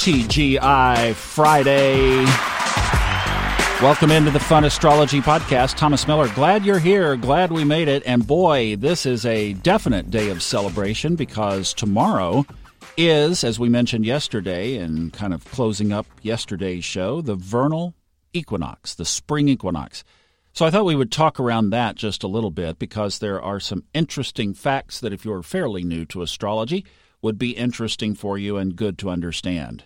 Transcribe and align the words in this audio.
TGI 0.00 1.12
Friday. 1.12 2.24
Welcome 3.84 4.10
into 4.10 4.30
the 4.30 4.40
Fun 4.40 4.64
Astrology 4.64 5.20
Podcast. 5.20 5.76
Thomas 5.76 6.08
Miller, 6.08 6.26
glad 6.34 6.64
you're 6.64 6.78
here. 6.78 7.16
Glad 7.16 7.52
we 7.52 7.64
made 7.64 7.86
it. 7.86 8.02
And 8.06 8.26
boy, 8.26 8.76
this 8.76 9.04
is 9.04 9.26
a 9.26 9.52
definite 9.52 10.10
day 10.10 10.30
of 10.30 10.42
celebration 10.42 11.16
because 11.16 11.74
tomorrow 11.74 12.46
is, 12.96 13.44
as 13.44 13.58
we 13.58 13.68
mentioned 13.68 14.06
yesterday 14.06 14.78
and 14.78 15.12
kind 15.12 15.34
of 15.34 15.44
closing 15.44 15.92
up 15.92 16.06
yesterday's 16.22 16.82
show, 16.82 17.20
the 17.20 17.34
vernal 17.34 17.92
equinox, 18.32 18.94
the 18.94 19.04
spring 19.04 19.50
equinox. 19.50 20.02
So 20.54 20.64
I 20.64 20.70
thought 20.70 20.86
we 20.86 20.96
would 20.96 21.12
talk 21.12 21.38
around 21.38 21.70
that 21.70 21.96
just 21.96 22.24
a 22.24 22.28
little 22.28 22.50
bit 22.50 22.78
because 22.78 23.18
there 23.18 23.42
are 23.42 23.60
some 23.60 23.84
interesting 23.92 24.54
facts 24.54 24.98
that, 25.00 25.12
if 25.12 25.26
you're 25.26 25.42
fairly 25.42 25.84
new 25.84 26.06
to 26.06 26.22
astrology, 26.22 26.86
would 27.20 27.36
be 27.36 27.50
interesting 27.50 28.14
for 28.14 28.38
you 28.38 28.56
and 28.56 28.76
good 28.76 28.96
to 28.96 29.10
understand. 29.10 29.84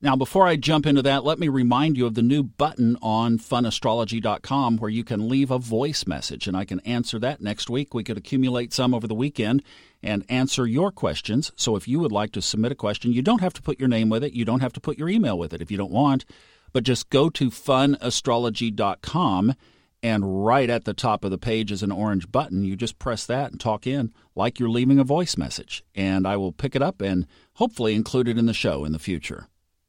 Now, 0.00 0.14
before 0.14 0.46
I 0.46 0.54
jump 0.54 0.86
into 0.86 1.02
that, 1.02 1.24
let 1.24 1.40
me 1.40 1.48
remind 1.48 1.96
you 1.96 2.06
of 2.06 2.14
the 2.14 2.22
new 2.22 2.44
button 2.44 2.96
on 3.02 3.36
funastrology.com 3.36 4.76
where 4.76 4.90
you 4.90 5.02
can 5.02 5.28
leave 5.28 5.50
a 5.50 5.58
voice 5.58 6.06
message, 6.06 6.46
and 6.46 6.56
I 6.56 6.64
can 6.64 6.78
answer 6.80 7.18
that 7.18 7.40
next 7.40 7.68
week. 7.68 7.92
We 7.92 8.04
could 8.04 8.16
accumulate 8.16 8.72
some 8.72 8.94
over 8.94 9.08
the 9.08 9.14
weekend 9.16 9.64
and 10.00 10.24
answer 10.28 10.68
your 10.68 10.92
questions. 10.92 11.50
So 11.56 11.74
if 11.74 11.88
you 11.88 11.98
would 11.98 12.12
like 12.12 12.30
to 12.32 12.42
submit 12.42 12.70
a 12.70 12.76
question, 12.76 13.12
you 13.12 13.22
don't 13.22 13.40
have 13.40 13.54
to 13.54 13.62
put 13.62 13.80
your 13.80 13.88
name 13.88 14.08
with 14.08 14.22
it, 14.22 14.34
you 14.34 14.44
don't 14.44 14.60
have 14.60 14.72
to 14.74 14.80
put 14.80 14.98
your 14.98 15.08
email 15.08 15.36
with 15.36 15.52
it 15.52 15.60
if 15.60 15.68
you 15.68 15.76
don't 15.76 15.90
want, 15.90 16.24
but 16.72 16.84
just 16.84 17.10
go 17.10 17.28
to 17.30 17.50
funastrology.com 17.50 19.54
and 20.00 20.46
right 20.46 20.70
at 20.70 20.84
the 20.84 20.94
top 20.94 21.24
of 21.24 21.32
the 21.32 21.38
page 21.38 21.72
is 21.72 21.82
an 21.82 21.90
orange 21.90 22.30
button. 22.30 22.62
You 22.62 22.76
just 22.76 23.00
press 23.00 23.26
that 23.26 23.50
and 23.50 23.60
talk 23.60 23.84
in 23.84 24.12
like 24.36 24.60
you're 24.60 24.70
leaving 24.70 25.00
a 25.00 25.04
voice 25.04 25.36
message, 25.36 25.82
and 25.96 26.24
I 26.24 26.36
will 26.36 26.52
pick 26.52 26.76
it 26.76 26.82
up 26.82 27.00
and 27.00 27.26
hopefully 27.54 27.96
include 27.96 28.28
it 28.28 28.38
in 28.38 28.46
the 28.46 28.54
show 28.54 28.84
in 28.84 28.92
the 28.92 29.00
future. 29.00 29.48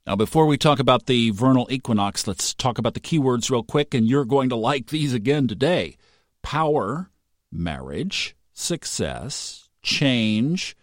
Now, 0.10 0.16
before 0.16 0.48
we 0.48 0.58
talk 0.58 0.80
about 0.80 1.06
the 1.06 1.30
vernal 1.30 1.68
equinox, 1.70 2.26
let's 2.26 2.56
talk 2.56 2.80
about 2.80 2.96
the 2.96 3.00
keywords 3.00 3.52
real 3.52 3.62
quick, 3.62 3.94
and 3.94 4.08
you're 4.08 4.26
going 4.26 4.50
to 4.50 4.56
like 4.56 4.88
these 4.88 5.14
again 5.14 5.48
today 5.48 5.98
power, 6.42 7.12
marriage, 7.52 8.36
success, 8.52 9.70
change, 9.84 10.76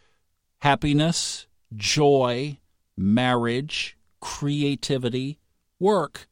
happiness, 0.60 1.48
joy, 1.74 2.58
marriage, 2.96 3.96
creativity, 4.20 5.40
work. 5.80 6.28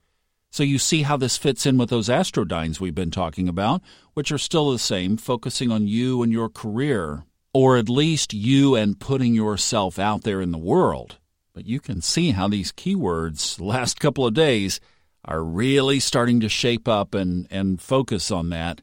So 0.52 0.62
you 0.62 0.78
see 0.78 1.02
how 1.02 1.16
this 1.16 1.36
fits 1.36 1.66
in 1.66 1.76
with 1.76 1.90
those 1.90 2.08
astrodynes 2.08 2.78
we've 2.78 2.94
been 2.94 3.10
talking 3.10 3.48
about, 3.48 3.82
which 4.12 4.30
are 4.30 4.38
still 4.38 4.70
the 4.70 4.78
same, 4.78 5.16
focusing 5.16 5.72
on 5.72 5.88
you 5.88 6.22
and 6.22 6.30
your 6.30 6.48
career, 6.48 7.24
or 7.52 7.76
at 7.76 7.88
least 7.88 8.32
you 8.32 8.76
and 8.76 9.00
putting 9.00 9.34
yourself 9.34 9.98
out 9.98 10.22
there 10.22 10.40
in 10.40 10.52
the 10.52 10.58
world. 10.58 11.16
But 11.54 11.66
you 11.66 11.78
can 11.78 12.02
see 12.02 12.32
how 12.32 12.48
these 12.48 12.72
keywords 12.72 13.60
last 13.60 14.00
couple 14.00 14.26
of 14.26 14.34
days 14.34 14.80
are 15.24 15.42
really 15.42 16.00
starting 16.00 16.40
to 16.40 16.48
shape 16.48 16.88
up 16.88 17.14
and, 17.14 17.46
and 17.48 17.80
focus 17.80 18.32
on 18.32 18.50
that. 18.50 18.82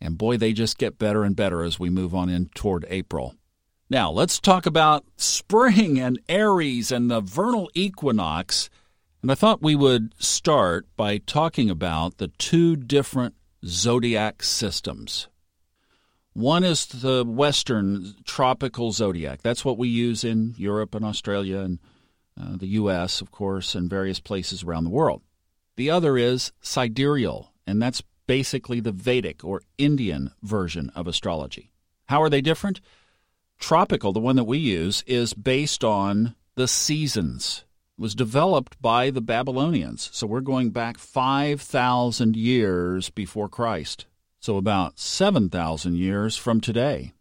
And 0.00 0.16
boy, 0.16 0.38
they 0.38 0.54
just 0.54 0.78
get 0.78 0.98
better 0.98 1.24
and 1.24 1.36
better 1.36 1.62
as 1.62 1.78
we 1.78 1.90
move 1.90 2.14
on 2.14 2.30
in 2.30 2.48
toward 2.54 2.86
April. 2.88 3.34
Now, 3.90 4.10
let's 4.10 4.40
talk 4.40 4.64
about 4.64 5.04
spring 5.18 6.00
and 6.00 6.18
Aries 6.26 6.90
and 6.90 7.10
the 7.10 7.20
vernal 7.20 7.70
equinox. 7.74 8.70
And 9.20 9.30
I 9.30 9.34
thought 9.34 9.62
we 9.62 9.76
would 9.76 10.14
start 10.18 10.86
by 10.96 11.18
talking 11.18 11.68
about 11.68 12.16
the 12.16 12.28
two 12.28 12.76
different 12.76 13.34
zodiac 13.66 14.42
systems. 14.42 15.28
One 16.32 16.64
is 16.64 16.86
the 16.86 17.24
Western 17.26 18.14
tropical 18.24 18.92
zodiac. 18.92 19.42
That's 19.42 19.66
what 19.66 19.76
we 19.76 19.88
use 19.88 20.24
in 20.24 20.54
Europe 20.56 20.94
and 20.94 21.04
Australia 21.04 21.58
and 21.58 21.78
uh, 22.40 22.56
the 22.56 22.68
U.S., 22.68 23.20
of 23.20 23.30
course, 23.30 23.74
and 23.74 23.88
various 23.90 24.20
places 24.20 24.62
around 24.62 24.84
the 24.84 24.90
world. 24.90 25.22
The 25.76 25.90
other 25.90 26.16
is 26.16 26.52
sidereal, 26.60 27.52
and 27.66 27.80
that's 27.80 28.02
basically 28.26 28.80
the 28.80 28.92
Vedic 28.92 29.44
or 29.44 29.62
Indian 29.78 30.32
version 30.42 30.90
of 30.94 31.06
astrology. 31.06 31.70
How 32.08 32.22
are 32.22 32.30
they 32.30 32.40
different? 32.40 32.80
Tropical, 33.58 34.12
the 34.12 34.20
one 34.20 34.36
that 34.36 34.44
we 34.44 34.58
use, 34.58 35.02
is 35.06 35.34
based 35.34 35.82
on 35.82 36.34
the 36.56 36.68
seasons 36.68 37.64
It 37.98 38.02
was 38.02 38.14
developed 38.14 38.80
by 38.80 39.10
the 39.10 39.20
Babylonians. 39.20 40.10
So 40.12 40.26
we're 40.26 40.40
going 40.40 40.70
back 40.70 40.98
5,000 40.98 42.36
years 42.36 43.10
before 43.10 43.48
Christ. 43.48 44.06
So 44.40 44.56
about 44.56 44.98
7,000 44.98 45.96
years 45.96 46.36
from 46.36 46.60
today. 46.60 47.12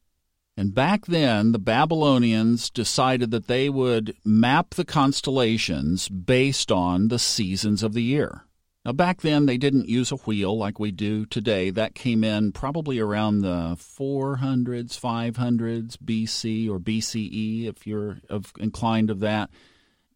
And 0.58 0.74
back 0.74 1.06
then, 1.06 1.52
the 1.52 1.60
Babylonians 1.60 2.70
decided 2.70 3.32
that 3.32 3.48
they 3.48 3.70
would 3.70 4.16
map 4.24 4.76
the 4.76 4.86
constellations 4.86 6.08
based 6.08 6.72
on 6.72 7.10
the 7.10 7.20
seasons 7.20 7.84
of 7.84 7.94
the 7.94 8.04
year. 8.04 8.46
Now, 8.86 8.94
back 8.94 9.22
then, 9.22 9.48
they 9.48 9.58
didn't 9.58 9.90
use 9.90 10.12
a 10.12 10.18
wheel 10.18 10.58
like 10.58 10.80
we 10.80 10.92
do 10.92 11.26
today. 11.26 11.72
That 11.72 11.96
came 11.96 12.24
in 12.24 12.52
probably 12.52 13.00
around 13.00 13.42
the 13.42 13.76
400s, 13.78 14.98
500s 14.98 15.98
BC 15.98 16.70
or 16.70 16.80
BCE, 16.80 17.66
if 17.68 17.88
you're 17.88 18.20
inclined 18.58 19.10
of 19.10 19.20
that. 19.22 19.50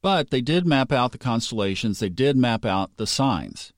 But 0.02 0.30
they 0.30 0.42
did 0.42 0.66
map 0.66 0.92
out 0.92 1.12
the 1.12 1.18
constellations, 1.18 2.00
they 2.00 2.10
did 2.10 2.38
map 2.38 2.64
out 2.64 2.96
the 2.96 3.08
signs. 3.08 3.74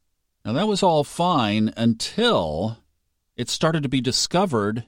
Now, 0.45 0.53
that 0.53 0.67
was 0.67 0.83
all 0.83 1.03
fine 1.03 1.73
until 1.78 2.78
it 3.35 3.49
started 3.49 3.81
to 3.83 3.89
be 3.89 4.01
discovered 4.01 4.85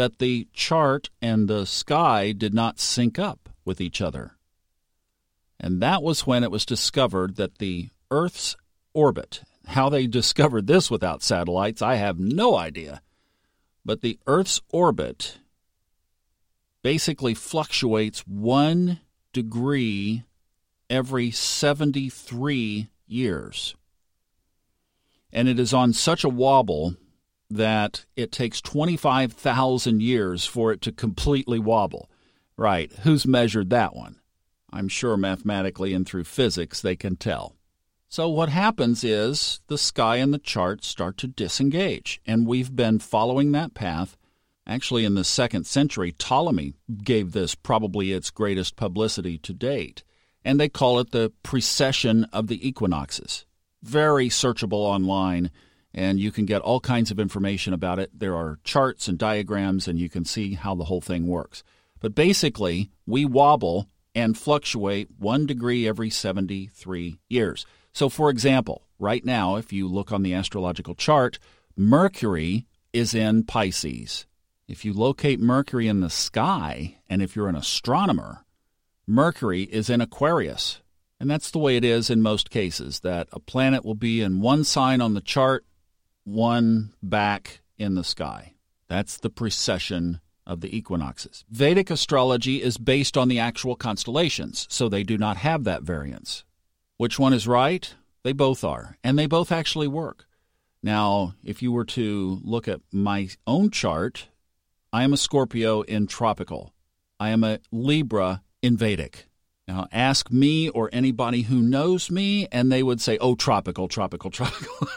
that 0.00 0.18
the 0.18 0.48
chart 0.54 1.10
and 1.20 1.46
the 1.46 1.66
sky 1.66 2.32
did 2.32 2.54
not 2.54 2.80
sync 2.80 3.18
up 3.18 3.50
with 3.66 3.82
each 3.82 4.00
other. 4.00 4.38
And 5.60 5.82
that 5.82 6.02
was 6.02 6.26
when 6.26 6.42
it 6.42 6.50
was 6.50 6.64
discovered 6.64 7.36
that 7.36 7.58
the 7.58 7.90
Earth's 8.10 8.56
orbit, 8.94 9.42
how 9.66 9.90
they 9.90 10.06
discovered 10.06 10.66
this 10.66 10.90
without 10.90 11.22
satellites, 11.22 11.82
I 11.82 11.96
have 11.96 12.18
no 12.18 12.56
idea. 12.56 13.02
But 13.84 14.00
the 14.00 14.18
Earth's 14.26 14.62
orbit 14.72 15.36
basically 16.80 17.34
fluctuates 17.34 18.20
one 18.20 19.00
degree 19.34 20.24
every 20.88 21.30
73 21.30 22.88
years. 23.06 23.76
And 25.30 25.46
it 25.46 25.60
is 25.60 25.74
on 25.74 25.92
such 25.92 26.24
a 26.24 26.30
wobble 26.30 26.96
that 27.50 28.04
it 28.16 28.32
takes 28.32 28.60
25,000 28.60 30.00
years 30.00 30.46
for 30.46 30.72
it 30.72 30.80
to 30.82 30.92
completely 30.92 31.58
wobble. 31.58 32.10
Right, 32.56 32.92
who's 33.02 33.26
measured 33.26 33.70
that 33.70 33.94
one? 33.94 34.20
I'm 34.72 34.88
sure 34.88 35.16
mathematically 35.16 35.92
and 35.94 36.06
through 36.06 36.24
physics 36.24 36.80
they 36.80 36.96
can 36.96 37.16
tell. 37.16 37.56
So, 38.08 38.28
what 38.28 38.48
happens 38.48 39.04
is 39.04 39.60
the 39.68 39.78
sky 39.78 40.16
and 40.16 40.34
the 40.34 40.38
chart 40.38 40.84
start 40.84 41.16
to 41.18 41.28
disengage, 41.28 42.20
and 42.26 42.46
we've 42.46 42.74
been 42.74 42.98
following 42.98 43.52
that 43.52 43.74
path. 43.74 44.16
Actually, 44.66 45.04
in 45.04 45.14
the 45.14 45.24
second 45.24 45.66
century, 45.66 46.12
Ptolemy 46.12 46.74
gave 47.02 47.32
this 47.32 47.54
probably 47.54 48.12
its 48.12 48.30
greatest 48.30 48.76
publicity 48.76 49.38
to 49.38 49.52
date 49.52 50.04
and 50.44 50.58
they 50.58 50.68
call 50.68 50.98
it 50.98 51.10
the 51.10 51.32
precession 51.42 52.24
of 52.32 52.46
the 52.46 52.66
equinoxes. 52.66 53.44
Very 53.82 54.28
searchable 54.28 54.72
online, 54.72 55.50
and 55.92 56.20
you 56.20 56.30
can 56.30 56.46
get 56.46 56.62
all 56.62 56.80
kinds 56.80 57.10
of 57.10 57.18
information 57.18 57.72
about 57.72 57.98
it. 57.98 58.10
There 58.18 58.36
are 58.36 58.58
charts 58.64 59.08
and 59.08 59.18
diagrams, 59.18 59.88
and 59.88 59.98
you 59.98 60.08
can 60.08 60.24
see 60.24 60.54
how 60.54 60.74
the 60.74 60.84
whole 60.84 61.00
thing 61.00 61.26
works. 61.26 61.62
But 62.00 62.14
basically, 62.14 62.90
we 63.06 63.24
wobble 63.24 63.88
and 64.14 64.36
fluctuate 64.36 65.08
one 65.18 65.46
degree 65.46 65.86
every 65.86 66.10
73 66.10 67.18
years. 67.28 67.66
So, 67.92 68.08
for 68.08 68.30
example, 68.30 68.82
right 68.98 69.24
now, 69.24 69.56
if 69.56 69.72
you 69.72 69.88
look 69.88 70.12
on 70.12 70.22
the 70.22 70.34
astrological 70.34 70.94
chart, 70.94 71.38
Mercury 71.76 72.66
is 72.92 73.14
in 73.14 73.44
Pisces. 73.44 74.26
If 74.68 74.84
you 74.84 74.92
locate 74.92 75.40
Mercury 75.40 75.88
in 75.88 76.00
the 76.00 76.10
sky, 76.10 76.98
and 77.08 77.22
if 77.22 77.34
you're 77.34 77.48
an 77.48 77.56
astronomer, 77.56 78.44
Mercury 79.06 79.62
is 79.62 79.90
in 79.90 80.00
Aquarius. 80.00 80.80
And 81.18 81.28
that's 81.28 81.50
the 81.50 81.58
way 81.58 81.76
it 81.76 81.84
is 81.84 82.08
in 82.08 82.22
most 82.22 82.50
cases, 82.50 83.00
that 83.00 83.28
a 83.32 83.40
planet 83.40 83.84
will 83.84 83.96
be 83.96 84.22
in 84.22 84.40
one 84.40 84.64
sign 84.64 85.00
on 85.00 85.14
the 85.14 85.20
chart, 85.20 85.64
one 86.24 86.92
back 87.02 87.60
in 87.78 87.94
the 87.94 88.04
sky. 88.04 88.54
That's 88.88 89.18
the 89.18 89.30
precession 89.30 90.20
of 90.46 90.60
the 90.60 90.76
equinoxes. 90.76 91.44
Vedic 91.50 91.90
astrology 91.90 92.62
is 92.62 92.76
based 92.76 93.16
on 93.16 93.28
the 93.28 93.38
actual 93.38 93.76
constellations, 93.76 94.66
so 94.68 94.88
they 94.88 95.02
do 95.02 95.16
not 95.16 95.36
have 95.36 95.64
that 95.64 95.82
variance. 95.82 96.44
Which 96.96 97.18
one 97.18 97.32
is 97.32 97.46
right? 97.46 97.94
They 98.24 98.32
both 98.32 98.64
are, 98.64 98.96
and 99.02 99.18
they 99.18 99.26
both 99.26 99.52
actually 99.52 99.88
work. 99.88 100.26
Now, 100.82 101.34
if 101.44 101.62
you 101.62 101.72
were 101.72 101.84
to 101.86 102.40
look 102.42 102.66
at 102.66 102.80
my 102.92 103.28
own 103.46 103.70
chart, 103.70 104.28
I 104.92 105.04
am 105.04 105.12
a 105.12 105.18
Scorpio 105.18 105.82
in 105.82 106.06
tropical. 106.06 106.74
I 107.18 107.30
am 107.30 107.44
a 107.44 107.60
Libra 107.70 108.42
in 108.60 108.76
Vedic. 108.76 109.29
Now, 109.70 109.86
ask 109.92 110.32
me 110.32 110.68
or 110.68 110.90
anybody 110.92 111.42
who 111.42 111.62
knows 111.62 112.10
me, 112.10 112.48
and 112.50 112.72
they 112.72 112.82
would 112.82 113.00
say, 113.00 113.18
oh, 113.20 113.36
tropical, 113.36 113.86
tropical, 113.86 114.28
tropical. 114.32 114.88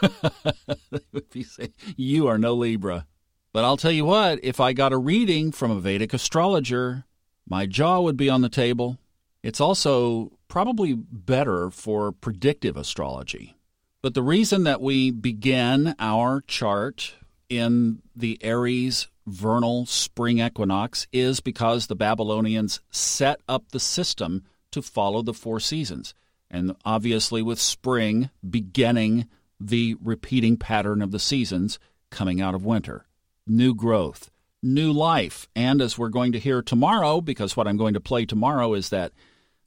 they 0.90 0.98
would 1.12 1.30
be 1.30 1.44
saying, 1.44 1.74
you 1.96 2.26
are 2.26 2.38
no 2.38 2.54
Libra. 2.54 3.06
But 3.52 3.64
I'll 3.64 3.76
tell 3.76 3.92
you 3.92 4.04
what, 4.04 4.40
if 4.42 4.58
I 4.58 4.72
got 4.72 4.92
a 4.92 4.98
reading 4.98 5.52
from 5.52 5.70
a 5.70 5.78
Vedic 5.78 6.12
astrologer, 6.12 7.04
my 7.48 7.66
jaw 7.66 8.00
would 8.00 8.16
be 8.16 8.28
on 8.28 8.40
the 8.40 8.48
table. 8.48 8.98
It's 9.44 9.60
also 9.60 10.32
probably 10.48 10.92
better 10.94 11.70
for 11.70 12.10
predictive 12.10 12.76
astrology. 12.76 13.54
But 14.02 14.14
the 14.14 14.24
reason 14.24 14.64
that 14.64 14.80
we 14.80 15.12
begin 15.12 15.94
our 16.00 16.40
chart 16.48 17.14
in 17.48 18.02
the 18.16 18.42
Aries 18.42 19.06
vernal 19.24 19.86
spring 19.86 20.40
equinox 20.40 21.06
is 21.12 21.38
because 21.38 21.86
the 21.86 21.94
Babylonians 21.94 22.80
set 22.90 23.40
up 23.48 23.70
the 23.70 23.78
system 23.78 24.42
to 24.74 24.82
follow 24.82 25.22
the 25.22 25.34
four 25.34 25.58
seasons. 25.58 26.14
And 26.50 26.76
obviously, 26.84 27.42
with 27.42 27.58
spring 27.58 28.30
beginning 28.48 29.28
the 29.58 29.96
repeating 30.02 30.56
pattern 30.56 31.02
of 31.02 31.10
the 31.10 31.18
seasons 31.18 31.78
coming 32.10 32.40
out 32.40 32.54
of 32.54 32.64
winter, 32.64 33.06
new 33.46 33.74
growth, 33.74 34.30
new 34.62 34.92
life. 34.92 35.48
And 35.54 35.80
as 35.80 35.98
we're 35.98 36.08
going 36.08 36.32
to 36.32 36.38
hear 36.38 36.62
tomorrow, 36.62 37.20
because 37.20 37.56
what 37.56 37.66
I'm 37.66 37.76
going 37.76 37.94
to 37.94 38.00
play 38.00 38.26
tomorrow 38.26 38.74
is 38.74 38.90
that 38.90 39.12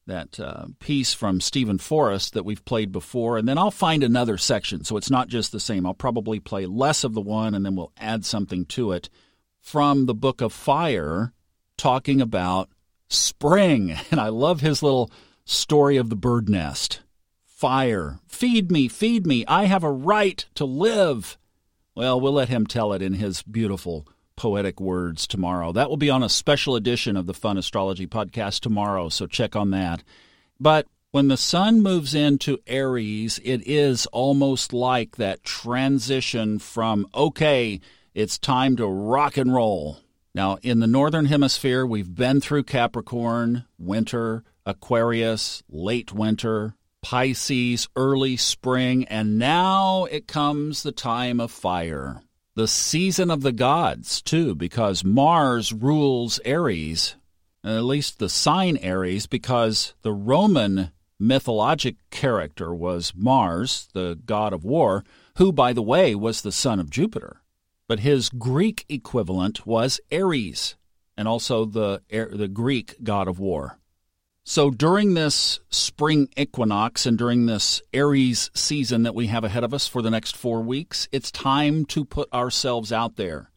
that 0.06 0.40
uh, 0.40 0.68
piece 0.80 1.14
from 1.14 1.42
Steven 1.42 1.78
Forrest 1.78 2.34
that 2.34 2.46
we've 2.46 2.64
played 2.64 2.94
before, 2.94 3.38
and 3.38 3.46
then 3.46 3.58
I'll 3.58 3.72
find 3.72 4.04
another 4.04 4.38
section. 4.38 4.86
So 4.86 4.96
it's 4.96 5.12
not 5.12 5.28
just 5.28 5.52
the 5.52 5.60
same. 5.60 5.86
I'll 5.86 5.94
probably 5.94 6.40
play 6.40 6.66
less 6.66 7.04
of 7.04 7.14
the 7.14 7.22
one, 7.22 7.54
and 7.54 7.66
then 7.66 7.76
we'll 7.76 7.92
add 7.98 8.24
something 8.24 8.66
to 8.68 8.94
it 8.94 9.10
from 9.60 10.06
the 10.06 10.14
Book 10.14 10.40
of 10.40 10.54
Fire, 10.54 11.34
talking 11.78 12.22
about 12.22 12.70
spring. 13.08 13.96
And 14.12 14.20
I 14.20 14.30
love 14.30 14.62
his 14.62 14.82
little 14.82 15.12
story 15.46 15.98
of 15.98 16.10
the 16.10 16.16
bird 16.16 16.50
nest. 16.50 17.02
Fire, 17.46 18.20
feed 18.28 18.72
me, 18.72 18.88
feed 18.88 19.26
me. 19.26 19.46
I 19.48 19.66
have 19.66 19.84
a 19.84 19.92
right 19.92 20.46
to 20.56 20.66
live. 20.66 21.38
Well, 21.96 22.22
we'll 22.22 22.34
let 22.34 22.50
him 22.50 22.68
tell 22.68 22.94
it 22.94 23.02
in 23.02 23.14
his 23.14 23.42
beautiful 23.42 24.08
poetic 24.36 24.80
words 24.80 25.28
tomorrow. 25.28 25.72
That 25.72 25.90
will 25.90 25.98
be 25.98 26.10
on 26.10 26.24
a 26.24 26.30
special 26.30 26.76
edition 26.76 27.18
of 27.18 27.26
the 27.26 27.34
Fun 27.34 27.58
Astrology 27.58 28.08
podcast 28.08 28.62
tomorrow, 28.62 29.10
so 29.10 29.26
check 29.26 29.56
on 29.56 29.72
that. 29.72 30.04
But 30.60 30.88
when 31.12 31.28
the 31.28 31.38
sun 31.38 31.82
moves 31.82 32.14
into 32.14 32.60
Aries, 32.68 33.40
it 33.44 33.68
is 33.68 34.06
almost 34.08 34.72
like 34.72 35.16
that 35.16 35.44
transition 35.44 36.60
from, 36.60 37.08
okay, 37.16 37.82
it's 38.14 38.38
time 38.38 38.76
to 38.78 38.86
rock 38.88 39.38
and 39.38 39.54
roll. 39.54 40.00
Now, 40.38 40.60
in 40.62 40.82
the 40.82 40.86
Northern 40.86 41.26
Hemisphere, 41.26 41.84
we've 41.84 42.14
been 42.14 42.42
through 42.42 42.66
Capricorn, 42.66 43.66
winter, 43.80 44.44
Aquarius, 44.68 45.64
late 45.68 46.14
winter, 46.14 46.76
Pisces, 47.02 47.88
early 47.96 48.38
spring, 48.38 49.06
and 49.06 49.40
now 49.40 50.06
it 50.06 50.28
comes 50.28 50.84
the 50.84 50.92
time 50.92 51.40
of 51.40 51.50
fire 51.50 52.22
the 52.54 52.68
season 52.68 53.32
of 53.32 53.42
the 53.42 53.52
gods, 53.52 54.22
too, 54.22 54.54
because 54.54 55.04
Mars 55.04 55.74
rules 55.74 56.40
Aries, 56.46 57.16
at 57.64 57.84
least 57.84 58.20
the 58.20 58.30
sign 58.30 58.78
Aries, 58.78 59.26
because 59.26 59.96
the 60.04 60.14
Roman 60.14 60.92
mythologic 61.20 61.96
character 62.12 62.76
was 62.76 63.12
Mars, 63.16 63.88
the 63.94 64.20
god 64.28 64.54
of 64.54 64.64
war, 64.64 65.04
who, 65.38 65.52
by 65.52 65.74
the 65.74 65.82
way, 65.82 66.14
was 66.14 66.44
the 66.44 66.52
son 66.52 66.80
of 66.80 66.92
Jupiter. 66.92 67.42
But 67.88 68.02
his 68.02 68.30
Greek 68.30 68.86
equivalent 68.90 69.66
was 69.66 70.00
Ares, 70.12 70.76
and 71.16 71.28
also 71.28 71.66
the, 71.66 72.02
the 72.10 72.50
Greek 72.50 72.96
god 73.04 73.28
of 73.28 73.40
war. 73.40 73.80
So 74.50 74.72
during 74.72 75.14
this 75.14 75.60
spring 75.70 76.30
equinox 76.38 77.06
and 77.06 77.18
during 77.18 77.48
this 77.48 77.82
Aries 77.94 78.50
season 78.54 79.04
that 79.04 79.14
we 79.14 79.28
have 79.28 79.44
ahead 79.44 79.66
of 79.66 79.74
us 79.74 79.90
for 79.90 80.02
the 80.02 80.10
next 80.10 80.38
four 80.38 80.62
weeks, 80.62 81.10
it's 81.12 81.32
time 81.32 81.84
to 81.88 82.06
put 82.06 82.32
ourselves 82.32 82.94
out 82.94 83.18
there. 83.18 83.52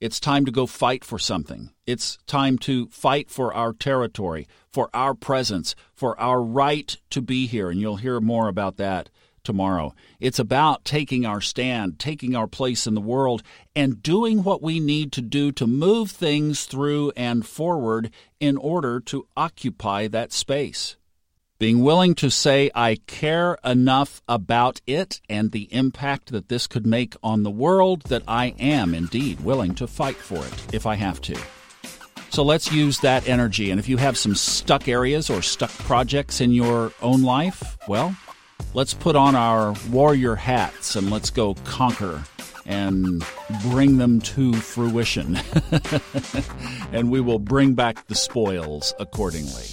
It's 0.00 0.20
time 0.20 0.44
to 0.44 0.52
go 0.52 0.66
fight 0.66 1.04
for 1.04 1.18
something. 1.18 1.70
It's 1.84 2.18
time 2.28 2.58
to 2.58 2.86
fight 2.90 3.28
for 3.28 3.52
our 3.54 3.72
territory, 3.72 4.46
for 4.70 4.88
our 4.94 5.14
presence, 5.14 5.74
for 5.94 6.16
our 6.20 6.40
right 6.40 6.96
to 7.10 7.20
be 7.20 7.48
here. 7.48 7.68
And 7.68 7.80
you'll 7.80 7.96
hear 7.96 8.20
more 8.20 8.46
about 8.46 8.76
that 8.76 9.10
tomorrow. 9.46 9.94
It's 10.20 10.40
about 10.40 10.84
taking 10.84 11.24
our 11.24 11.40
stand, 11.40 11.98
taking 11.98 12.34
our 12.34 12.48
place 12.48 12.86
in 12.86 12.94
the 12.94 13.00
world, 13.00 13.42
and 13.74 14.02
doing 14.02 14.42
what 14.42 14.60
we 14.60 14.80
need 14.80 15.12
to 15.12 15.22
do 15.22 15.52
to 15.52 15.66
move 15.66 16.10
things 16.10 16.64
through 16.64 17.12
and 17.16 17.46
forward 17.46 18.10
in 18.40 18.56
order 18.56 19.00
to 19.00 19.28
occupy 19.36 20.08
that 20.08 20.32
space. 20.32 20.96
Being 21.58 21.80
willing 21.80 22.14
to 22.16 22.28
say, 22.28 22.70
I 22.74 22.96
care 23.06 23.56
enough 23.64 24.20
about 24.28 24.82
it 24.86 25.22
and 25.30 25.52
the 25.52 25.72
impact 25.72 26.32
that 26.32 26.48
this 26.48 26.66
could 26.66 26.86
make 26.86 27.14
on 27.22 27.44
the 27.44 27.50
world 27.50 28.02
that 28.08 28.24
I 28.28 28.54
am 28.58 28.94
indeed 28.94 29.40
willing 29.40 29.74
to 29.76 29.86
fight 29.86 30.16
for 30.16 30.44
it 30.44 30.74
if 30.74 30.84
I 30.84 30.96
have 30.96 31.20
to. 31.22 31.40
So 32.30 32.42
let's 32.42 32.70
use 32.70 32.98
that 33.00 33.26
energy. 33.26 33.70
And 33.70 33.80
if 33.80 33.88
you 33.88 33.96
have 33.96 34.18
some 34.18 34.34
stuck 34.34 34.88
areas 34.88 35.30
or 35.30 35.40
stuck 35.40 35.70
projects 35.70 36.42
in 36.42 36.50
your 36.50 36.92
own 37.00 37.22
life, 37.22 37.78
well, 37.88 38.14
let's 38.76 38.92
put 38.92 39.16
on 39.16 39.34
our 39.34 39.74
warrior 39.90 40.34
hats 40.34 40.96
and 40.96 41.10
let's 41.10 41.30
go 41.30 41.54
conquer 41.64 42.22
and 42.66 43.24
bring 43.62 43.96
them 43.96 44.20
to 44.20 44.52
fruition. 44.52 45.38
and 46.92 47.10
we 47.10 47.18
will 47.18 47.38
bring 47.38 47.72
back 47.72 48.06
the 48.08 48.14
spoils 48.14 48.92
accordingly. 49.00 49.64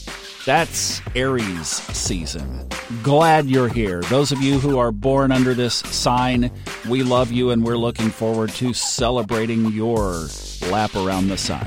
That's 0.46 1.02
Aries 1.16 1.68
season. 1.68 2.70
Glad 3.02 3.48
you're 3.48 3.68
here. 3.68 4.02
Those 4.04 4.32
of 4.32 4.42
you 4.42 4.58
who 4.58 4.80
are 4.80 4.94
born 4.94 5.34
under 5.34 5.54
this 5.54 5.76
sign, 5.76 6.50
we 6.88 7.04
love 7.04 7.30
you 7.30 7.52
and 7.52 7.64
we're 7.66 7.78
looking 7.78 8.10
forward 8.10 8.52
to 8.52 8.74
celebrating 8.74 9.66
your 9.74 10.28
lap 10.70 10.96
around 10.96 11.28
the 11.28 11.38
sun. 11.38 11.66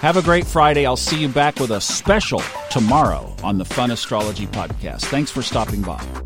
Have 0.00 0.18
a 0.18 0.22
great 0.22 0.46
Friday. 0.46 0.84
I'll 0.84 0.96
see 0.96 1.18
you 1.18 1.28
back 1.28 1.58
with 1.58 1.70
a 1.70 1.80
special 1.80 2.42
tomorrow 2.70 3.34
on 3.42 3.56
the 3.56 3.64
Fun 3.64 3.90
Astrology 3.90 4.46
Podcast. 4.48 5.04
Thanks 5.06 5.30
for 5.30 5.40
stopping 5.40 5.80
by. 5.80 6.23